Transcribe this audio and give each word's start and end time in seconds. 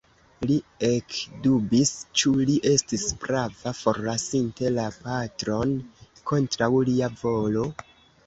Li 0.49 0.53
ekdubis, 0.85 1.89
ĉu 2.21 2.31
li 2.51 2.55
estis 2.69 3.03
prava, 3.25 3.73
forlasinte 3.81 4.71
la 4.79 4.87
patron 5.03 5.77
kontraŭ 6.31 6.71
lia 6.89 7.11
volo? 7.21 7.67